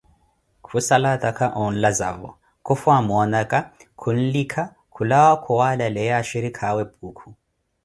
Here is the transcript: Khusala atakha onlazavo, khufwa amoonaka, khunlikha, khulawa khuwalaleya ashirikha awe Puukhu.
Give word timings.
Khusala 0.67 1.09
atakha 1.17 1.49
onlazavo, 1.63 2.29
khufwa 2.65 2.95
amoonaka, 3.03 3.59
khunlikha, 4.01 4.63
khulawa 4.93 5.31
khuwalaleya 5.45 6.15
ashirikha 6.23 6.63
awe 6.73 6.83
Puukhu. 6.93 7.27